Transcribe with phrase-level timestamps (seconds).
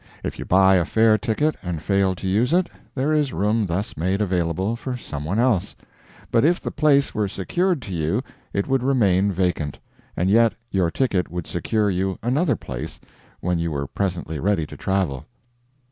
[0.23, 3.95] If you buy a fare ticket and fail to use it, there is room thus
[3.95, 5.75] made available for someone else;
[6.31, 9.77] but if the place were secured to you it would remain vacant,
[10.17, 12.99] and yet your ticket would secure you another place
[13.41, 15.27] when you were presently ready to travel.